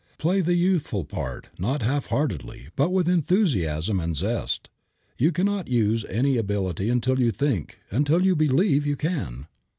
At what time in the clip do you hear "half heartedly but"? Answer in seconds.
1.83-2.89